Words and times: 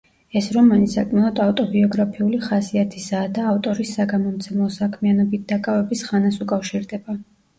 ეს 0.39 0.45
რომანი 0.53 0.87
საკმაოდ 0.93 1.41
ავტობიოგრაფიული 1.43 2.39
ხასიათისაა 2.45 3.29
და 3.37 3.45
ავტორის 3.51 3.91
საგამომცემლო 3.99 4.69
საქმიანობით 4.77 5.45
დაკავების 5.53 6.03
ხანას 6.09 6.41
უკავშირდება. 6.47 7.19